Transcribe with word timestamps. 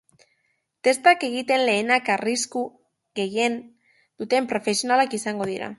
Testak 0.87 1.25
egiten 1.27 1.65
lehenak 1.69 2.09
arrisku 2.15 2.65
gehien 3.21 3.61
duten 4.23 4.53
profesionalak 4.57 5.19
izango 5.23 5.53
dira. 5.55 5.69